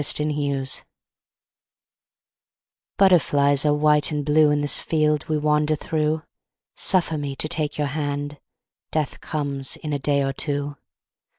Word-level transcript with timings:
MARIPOSA 0.03 0.81
Butterflies 2.97 3.65
are 3.67 3.73
white 3.75 4.09
and 4.09 4.25
blue 4.25 4.49
In 4.49 4.61
this 4.61 4.79
field 4.79 5.29
we 5.29 5.37
wander 5.37 5.75
through. 5.75 6.23
Suffer 6.75 7.19
me 7.19 7.35
to 7.35 7.47
take 7.47 7.77
your 7.77 7.85
hand. 7.93 8.39
Death 8.89 9.21
comes 9.21 9.75
in 9.77 9.93
a 9.93 9.99
day 9.99 10.23
or 10.23 10.33
two. 10.33 10.75